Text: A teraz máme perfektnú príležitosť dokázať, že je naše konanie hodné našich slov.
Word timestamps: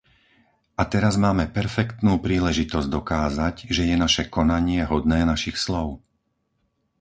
A 0.81 0.89
teraz 0.93 1.13
máme 1.25 1.45
perfektnú 1.57 2.13
príležitosť 2.27 2.87
dokázať, 2.97 3.55
že 3.75 3.83
je 3.89 3.93
naše 4.05 4.23
konanie 4.37 4.81
hodné 4.93 5.19
našich 5.33 5.57
slov. 5.65 5.87